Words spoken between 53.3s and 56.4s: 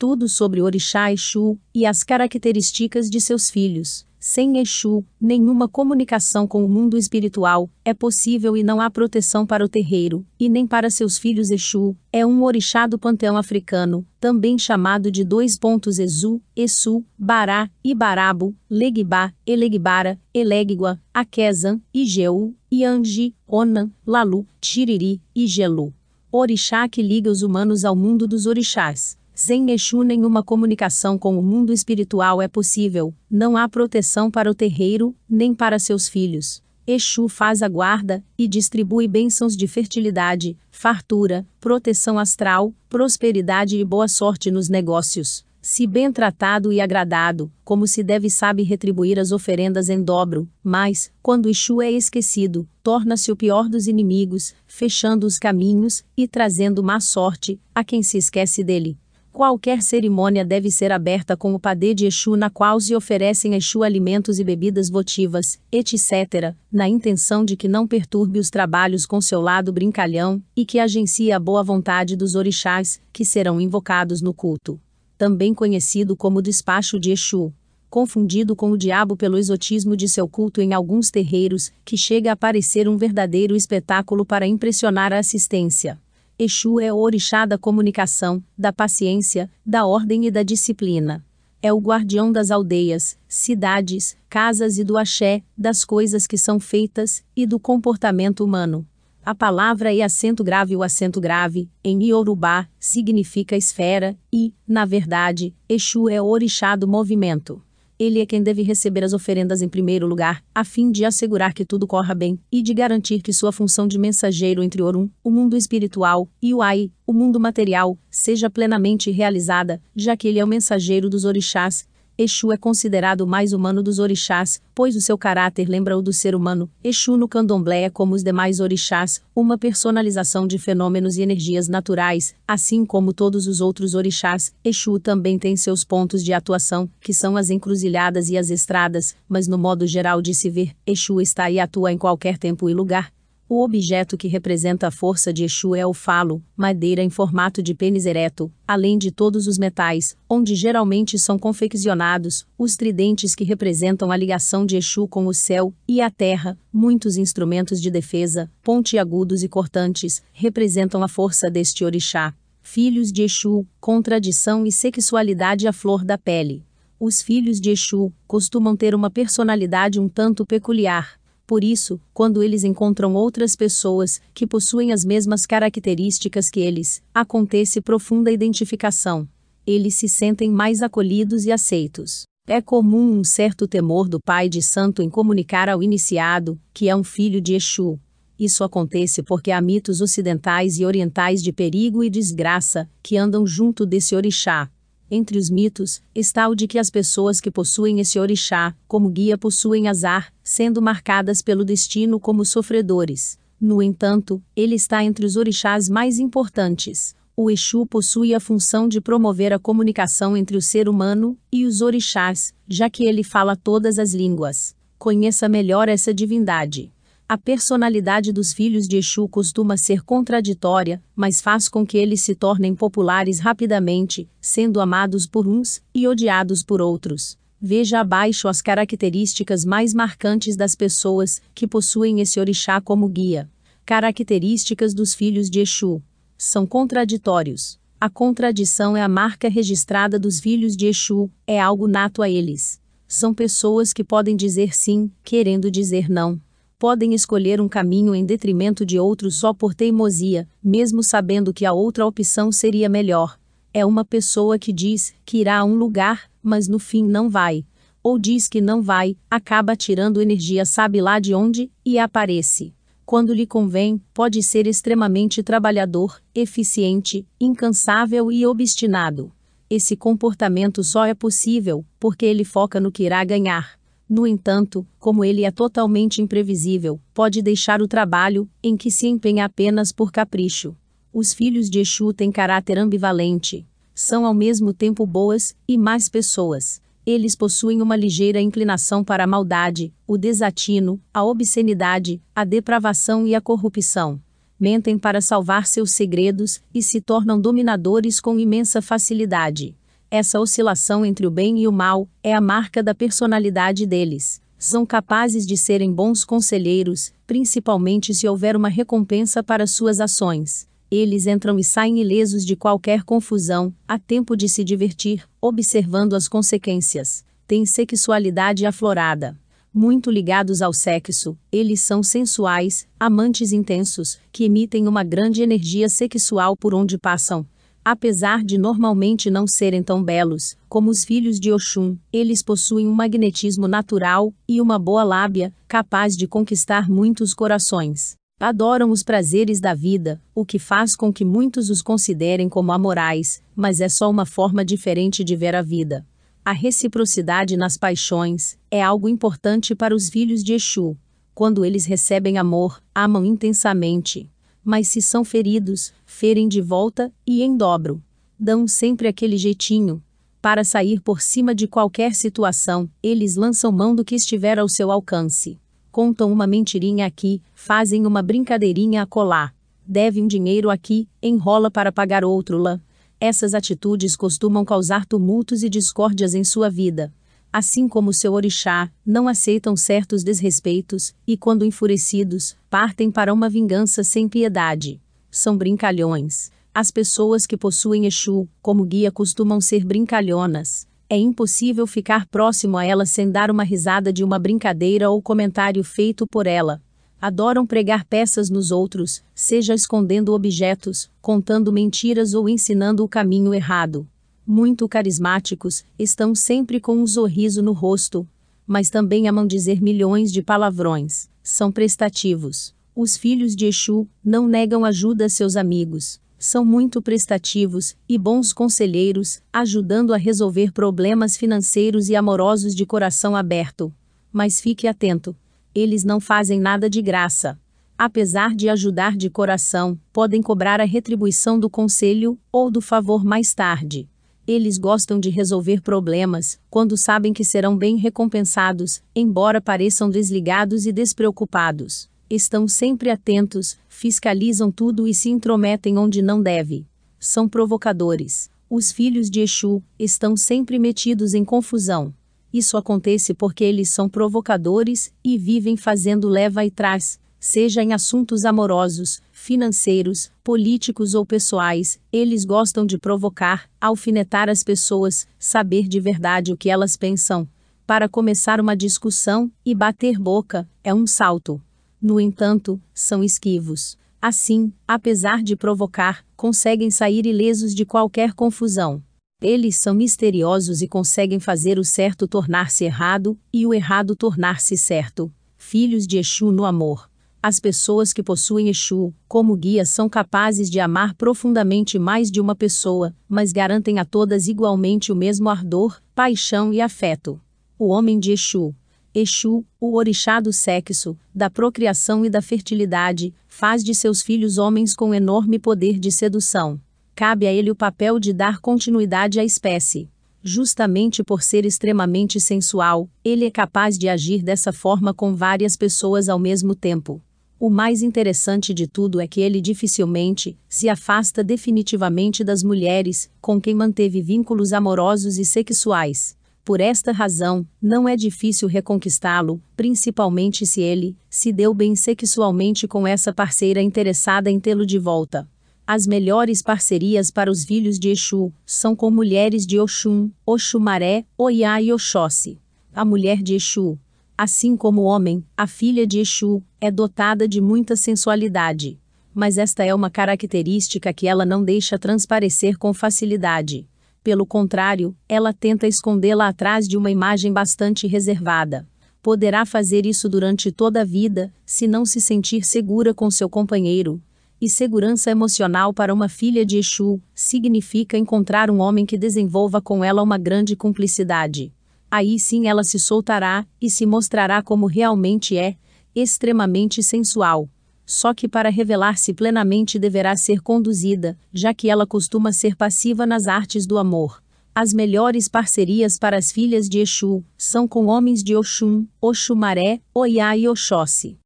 o pior dos inimigos, fechando os caminhos e